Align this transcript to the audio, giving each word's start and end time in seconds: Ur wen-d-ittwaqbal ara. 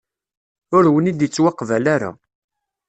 Ur 0.75 0.83
wen-d-ittwaqbal 0.93 1.83
ara. 1.95 2.11